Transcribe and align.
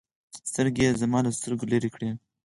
سترګې 0.49 0.83
يې 0.87 0.91
زما 1.01 1.19
له 1.25 1.31
سترګو 1.37 1.65
لرې 1.71 1.89
كړې. 1.95 2.09